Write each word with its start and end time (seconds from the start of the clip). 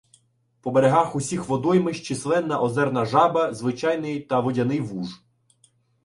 По 0.63 0.71
берегах 0.71 1.15
усіх 1.15 1.45
водоймищ 1.49 2.01
численна 2.03 2.61
озерна 2.61 3.05
жаба, 3.05 3.53
звичайний 3.53 4.19
та 4.19 4.39
водяний 4.39 4.79
вуж. 4.79 5.21